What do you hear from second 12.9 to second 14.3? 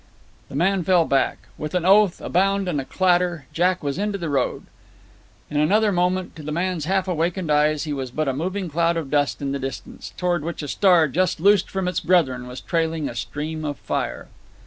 a stream of fire.